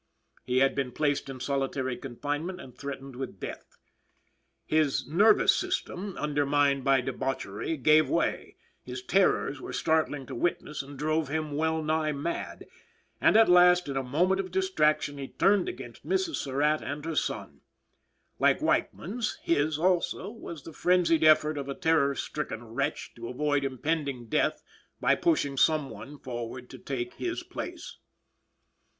[0.43, 3.77] He had been placed in solitary confinement and threatened with death.
[4.65, 10.97] His nervous system, undermined by debauchery, gave way; his terrors were startling to witness and
[10.97, 12.65] drove him well nigh mad,
[13.21, 16.37] and, at last, in a moment of distraction, he turned against Mrs.
[16.37, 17.61] Surratt and her son.
[18.39, 23.63] Like Weichman's, his, also, was the frenzied effort of a terror stricken wretch to avoid
[23.63, 24.63] impending death
[24.99, 27.97] by pushing someone forward to take his place.